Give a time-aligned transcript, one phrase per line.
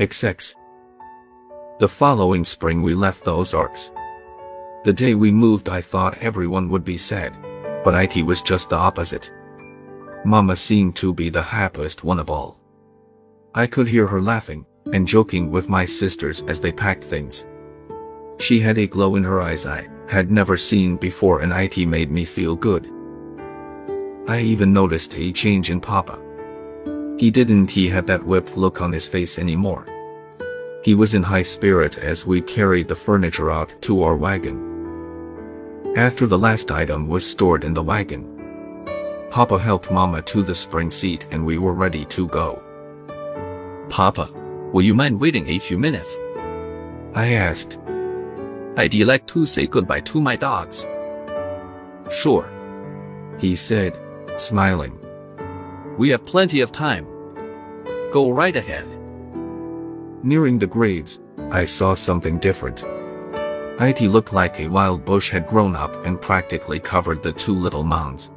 [0.00, 0.56] XX.
[1.78, 3.92] The following spring we left the Ozarks.
[4.82, 7.36] The day we moved I thought everyone would be sad,
[7.84, 9.32] but IT was just the opposite.
[10.24, 12.58] Mama seemed to be the happiest one of all.
[13.54, 17.46] I could hear her laughing and joking with my sisters as they packed things.
[18.40, 22.10] She had a glow in her eyes I had never seen before and IT made
[22.10, 22.90] me feel good.
[24.26, 26.23] I even noticed a change in Papa.
[27.16, 29.86] He didn't he had that whipped look on his face anymore.
[30.82, 34.72] He was in high spirit as we carried the furniture out to our wagon.
[35.96, 38.34] After the last item was stored in the wagon,
[39.30, 42.62] Papa helped Mama to the spring seat and we were ready to go.
[43.88, 44.28] Papa,
[44.72, 46.16] will you mind waiting a few minutes?
[47.14, 47.78] I asked.
[48.76, 50.86] I'd like to say goodbye to my dogs.
[52.10, 52.50] Sure.
[53.38, 53.98] He said,
[54.36, 54.98] smiling.
[55.96, 57.06] We have plenty of time.
[58.10, 58.86] Go right ahead.
[60.24, 61.20] Nearing the graves,
[61.52, 62.84] I saw something different.
[63.80, 67.84] It looked like a wild bush had grown up and practically covered the two little
[67.84, 68.30] mounds.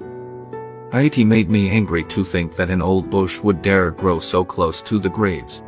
[0.93, 4.81] It made me angry to think that an old bush would dare grow so close
[4.83, 5.63] to the graves.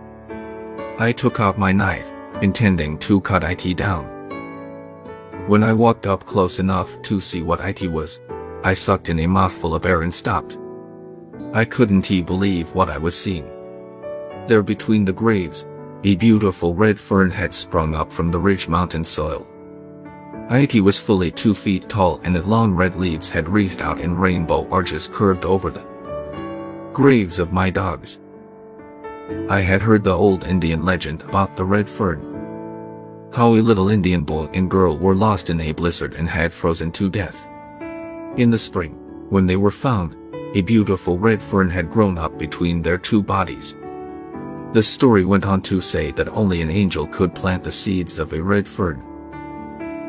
[1.00, 2.12] I took out my knife,
[2.44, 4.06] intending to cut it down.
[5.48, 8.20] When I walked up close enough to see what it was,
[8.64, 10.60] I sucked in a mouthful of air and stopped.
[11.54, 13.50] I couldn't believe what I was seeing.
[14.48, 15.66] There between the graves,
[16.04, 19.48] a beautiful red fern had sprung up from the rich mountain soil.
[20.52, 24.18] It was fully two feet tall and its long red leaves had reached out in
[24.18, 25.86] rainbow arches curved over the
[26.94, 28.20] graves of my dogs.
[29.48, 32.30] I had heard the old Indian legend about the red fern.
[33.32, 36.92] How a little Indian boy and girl were lost in a blizzard and had frozen
[36.94, 37.48] to death.
[38.38, 38.96] In the spring,
[39.30, 40.16] when they were found,
[40.56, 43.76] a beautiful red fern had grown up between their two bodies.
[44.74, 48.34] The story went on to say that only an angel could plant the seeds of
[48.34, 49.04] a red fern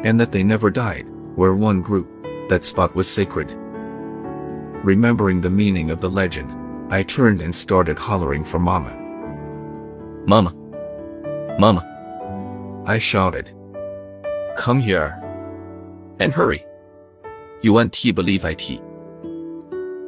[0.04, 2.06] and that they never died, where one grew.
[2.48, 3.52] That spot was sacred.
[4.82, 6.56] Remembering the meaning of the legend,
[6.92, 8.96] I turned and started hollering for Mama.
[10.26, 10.54] Mama.
[11.58, 12.82] Mama.
[12.86, 13.52] I shouted.
[14.56, 15.22] Come here.
[16.18, 16.64] And hurry.
[17.62, 18.89] You want to believe it.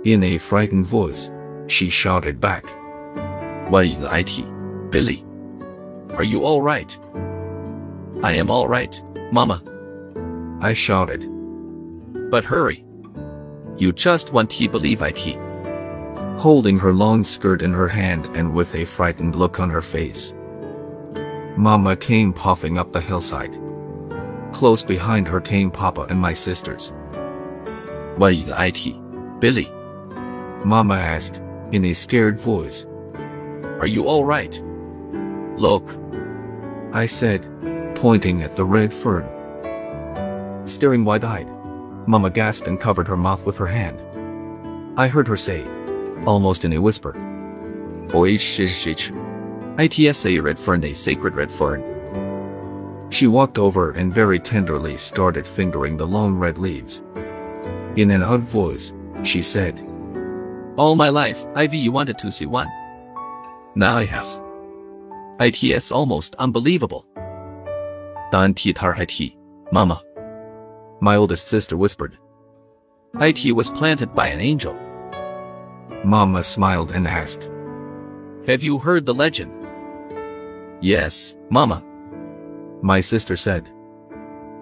[0.04, 1.30] In a frightened voice,
[1.68, 2.64] she shouted back.
[3.70, 5.24] Why it, Billy?
[6.16, 6.98] Are you all right?
[8.24, 9.62] I am all right, Mama.
[10.60, 11.28] I shouted.
[12.32, 12.84] But hurry.
[13.76, 15.38] You just want to believe it.
[16.40, 20.34] Holding her long skirt in her hand and with a frightened look on her face.
[21.56, 23.56] Mama came puffing up the hillside.
[24.52, 26.92] Close behind her came Papa and my sisters.
[28.16, 29.68] What is it, Billy?
[30.64, 31.42] Mama asked,
[31.72, 32.86] in a scared voice.
[33.80, 34.60] Are you all right?
[35.56, 35.88] Look.
[36.92, 37.48] I said,
[37.96, 39.26] pointing at the red fern
[40.64, 41.48] staring wide-eyed.
[42.06, 44.00] Mama gasped and covered her mouth with her hand.
[44.98, 45.64] I heard her say,
[46.26, 47.12] almost in a whisper,
[49.78, 53.08] ITSA red fern a sacred red fern.
[53.10, 57.02] She walked over and very tenderly started fingering the long red leaves.
[57.96, 59.86] In an odd voice, she said,
[60.76, 62.68] All my life, Ivy wanted to see one.
[63.74, 64.40] Now I have.
[65.40, 67.06] ITS almost unbelievable.
[68.30, 69.36] Dan Titar IT,
[69.72, 70.02] Mama
[71.02, 72.16] my oldest sister whispered.
[73.20, 74.78] It was planted by an angel.
[76.04, 77.50] Mama smiled and asked.
[78.46, 79.52] Have you heard the legend?
[80.80, 81.84] Yes, Mama.
[82.82, 83.68] My sister said.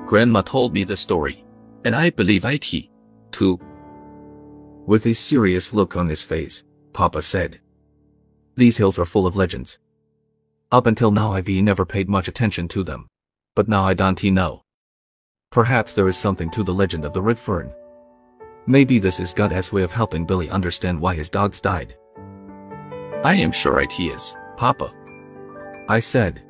[0.06, 1.44] Grandma told me the story,
[1.84, 2.88] and I believe it,
[3.30, 3.60] too.
[4.90, 7.60] With a serious look on his face, Papa said.
[8.56, 9.78] These hills are full of legends.
[10.72, 13.06] Up until now I've never paid much attention to them.
[13.54, 14.62] But now I don't know.
[15.52, 17.72] Perhaps there is something to the legend of the red fern.
[18.66, 21.96] Maybe this is God's way of helping Billy understand why his dogs died.
[23.22, 24.92] I am sure it is, Papa.
[25.88, 26.42] I said.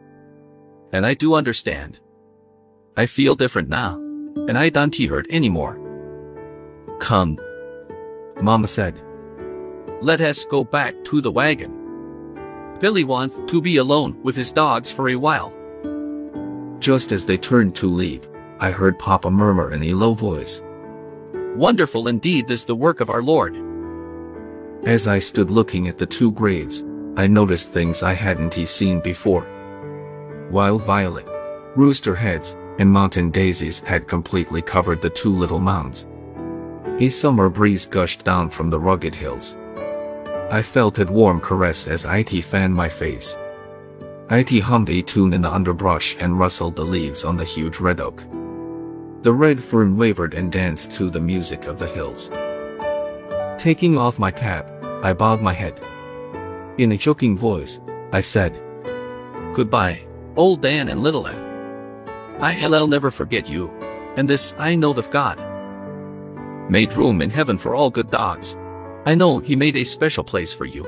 [0.93, 2.01] And I do understand.
[2.97, 3.97] I feel different now,
[4.49, 5.79] and I don't hurt anymore.
[7.01, 7.39] Come.
[8.43, 9.01] Mama said.
[10.01, 11.77] Let us go back to the wagon.
[12.81, 15.55] Billy wants to be alone with his dogs for a while.
[16.79, 18.27] Just as they turned to leave,
[18.59, 20.63] I heard Papa murmur in a low voice.
[21.55, 23.57] Wonderful indeed is the work of our Lord.
[24.85, 26.83] As I stood looking at the two graves,
[27.17, 29.47] I noticed things I hadn't seen before.
[30.51, 31.27] Wild violet,
[31.77, 36.07] rooster heads, and mountain daisies had completely covered the two little mounds.
[36.85, 39.57] A summer breeze gushed down from the rugged hills.
[40.51, 43.37] I felt its warm caress as it fanned my face.
[44.31, 48.01] It hummed a tune in the underbrush and rustled the leaves on the huge red
[48.01, 48.23] oak.
[49.23, 52.31] The red fern wavered and danced to the music of the hills.
[53.61, 54.71] Taking off my cap,
[55.03, 55.81] I bowed my head.
[56.79, 57.81] In a choking voice,
[58.13, 58.61] I said,
[59.53, 60.07] Goodbye,
[60.37, 62.41] old Dan and little Ann.
[62.41, 63.69] I'll never forget you,
[64.17, 65.50] and this I know of God.
[66.71, 68.57] Made room in heaven for all good dogs.
[69.05, 70.87] I know he made a special place for you.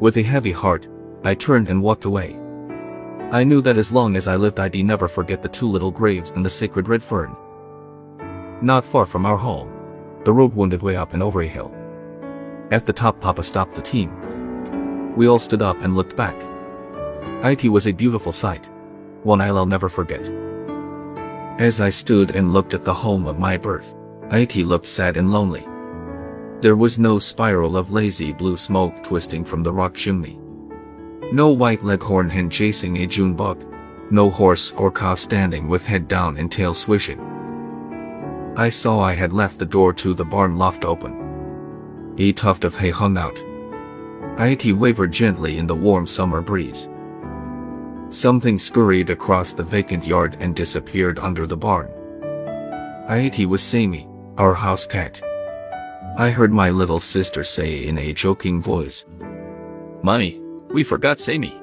[0.00, 0.88] With a heavy heart,
[1.24, 2.38] I turned and walked away.
[3.30, 6.30] I knew that as long as I lived I'd never forget the two little graves
[6.30, 7.36] in the sacred red fern.
[8.62, 9.70] Not far from our home,
[10.24, 11.70] the road wounded way up and over a hill.
[12.70, 15.14] At the top Papa stopped the team.
[15.16, 16.36] We all stood up and looked back.
[17.44, 18.70] It was a beautiful sight,
[19.22, 20.30] one I'll never forget.
[21.58, 23.94] As I stood and looked at the home of my birth,
[24.32, 25.66] It looked sad and lonely.
[26.60, 30.40] There was no spiral of lazy blue smoke twisting from the rock chimney.
[31.32, 33.64] No white leghorn hen chasing a June bug.
[34.10, 37.20] No horse or cow standing with head down and tail swishing.
[38.56, 42.14] I saw I had left the door to the barn loft open.
[42.18, 43.42] A tuft of hay hung out.
[44.38, 46.88] It wavered gently in the warm summer breeze.
[48.08, 51.88] Something scurried across the vacant yard and disappeared under the barn.
[53.08, 55.22] It was Sammy, our house cat.
[56.18, 59.06] I heard my little sister say in a joking voice,
[60.02, 61.58] Mommy, we forgot Sammy.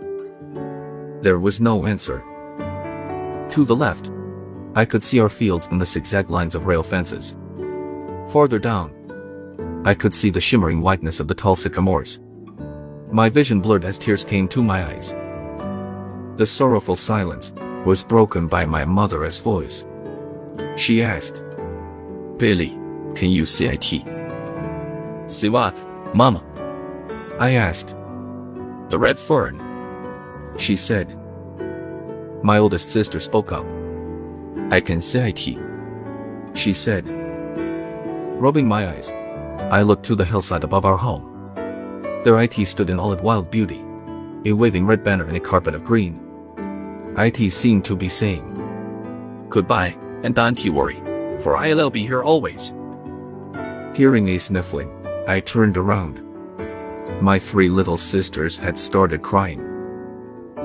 [1.22, 2.24] There was no answer.
[3.52, 4.12] To the left,
[4.74, 7.36] I could see our fields and the zigzag lines of rail fences.
[8.30, 8.92] Farther down,
[9.86, 12.20] I could see the shimmering whiteness of the tall sycamores.
[13.12, 15.14] My vision blurred as tears came to my eyes.
[16.38, 17.54] The sorrowful silence
[17.86, 19.86] was broken by my mother's voice.
[20.76, 21.44] She asked,
[22.44, 22.78] Billy,
[23.16, 23.86] can you see it?
[25.32, 25.74] See what,
[26.14, 26.44] Mama?
[27.40, 27.96] I asked,
[28.90, 29.56] the red fern.
[30.58, 31.18] She said.
[32.44, 33.66] My oldest sister spoke up.
[34.72, 35.40] I can see it.
[36.54, 37.08] She said.
[38.38, 39.12] Rubbing my eyes,
[39.72, 41.54] I looked to the hillside above our home.
[42.26, 43.82] There it stood in all its wild beauty,
[44.44, 46.20] a waving red banner in a carpet of green.
[47.18, 48.44] It seemed to be saying,
[49.48, 51.02] Goodbye, and don't you worry,
[51.42, 52.74] for I'll be here always.
[53.96, 54.92] Hearing a sniffling,
[55.28, 56.22] I turned around.
[57.22, 59.70] My three little sisters had started crying.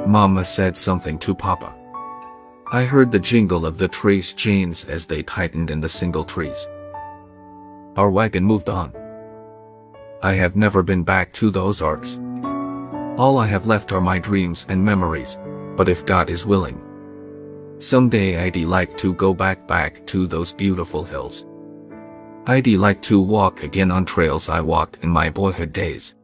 [0.07, 1.75] Mama said something to Papa.
[2.73, 6.69] I heard the jingle of the trace chains as they tightened in the single trees.
[7.97, 8.93] Our wagon moved on.
[10.23, 12.21] I have never been back to those Ozarks.
[13.19, 15.39] All I have left are my dreams and memories,
[15.77, 16.81] but if God is willing,
[17.79, 21.47] someday I'd like to go back back to those beautiful hills.
[22.47, 26.15] I'd like to walk again on trails I walked in my boyhood days.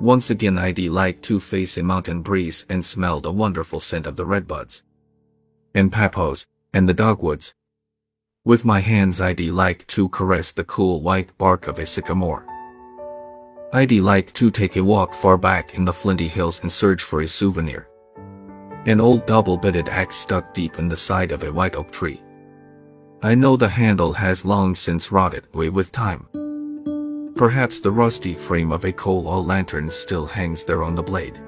[0.00, 4.16] Once again I'd like to face a mountain breeze and smell the wonderful scent of
[4.16, 4.82] the redbuds.
[5.74, 7.54] And papaws, and the dogwoods.
[8.44, 12.46] With my hands I'd like to caress the cool white bark of a sycamore.
[13.72, 17.20] I'd like to take a walk far back in the flinty hills and search for
[17.20, 17.88] a souvenir.
[18.88, 22.22] An old double-bitted axe stuck deep in the side of a white oak tree.
[23.22, 26.26] I know the handle has long since rotted away with time.
[27.36, 31.38] Perhaps the rusty frame of a coal oil lantern still hangs there on the blade.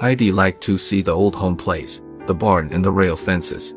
[0.00, 3.74] I'd like to see the old home place, the barn and the rail fences.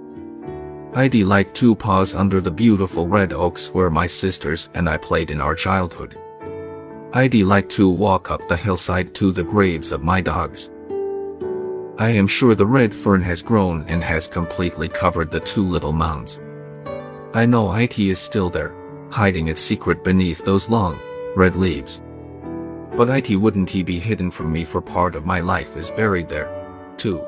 [0.93, 5.31] I'd like to pause under the beautiful red oaks where my sisters and I played
[5.31, 6.15] in our childhood.
[7.11, 10.69] I'd like to walk up the hillside to the graves of my dogs.
[11.97, 15.93] I am sure the red fern has grown and has completely covered the two little
[15.93, 16.41] mounds.
[17.33, 18.75] I know it is still there,
[19.09, 20.99] hiding its secret beneath those long,
[21.37, 22.01] red leaves.
[22.97, 26.27] But it wouldn't he be hidden from me for part of my life is buried
[26.27, 26.49] there,
[26.97, 27.25] too.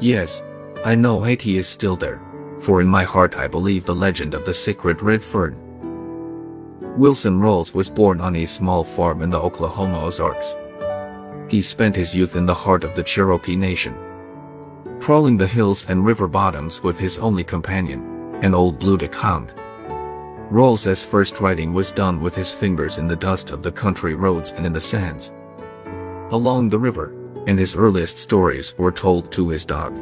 [0.00, 0.42] Yes,
[0.84, 2.20] I know it is still there,
[2.58, 5.56] for in my heart I believe the legend of the sacred red fern.
[6.98, 10.56] Wilson Rawls was born on a small farm in the Oklahoma Ozarks.
[11.48, 13.96] He spent his youth in the heart of the Cherokee Nation.
[15.00, 19.54] Crawling the hills and river bottoms with his only companion, an old blue hound.
[20.50, 24.52] Rawls's first writing was done with his fingers in the dust of the country roads
[24.52, 25.32] and in the sands.
[26.30, 27.14] Along the river,
[27.46, 29.96] and his earliest stories were told to his dog.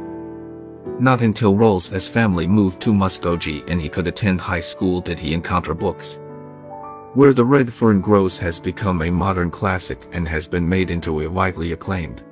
[1.01, 5.33] Not until Rawls's family moved to Muskogee and he could attend high school did he
[5.33, 6.19] encounter books.
[7.17, 11.23] Where the Red Fern Grows has become a modern classic and has been made into
[11.23, 12.23] a widely acclaimed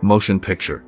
[0.00, 0.84] motion picture.